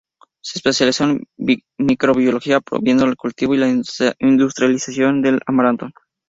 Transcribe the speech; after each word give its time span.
Se 0.43 0.57
especializó 0.57 1.03
en 1.03 1.27
la 1.37 1.55
microbiología, 1.79 2.59
promovió 2.59 3.03
el 3.05 3.15
cultivo 3.15 3.53
y 3.53 3.59
la 3.59 3.69
industrialización 3.69 5.21
del 5.21 5.41
amaranto. 5.45 5.91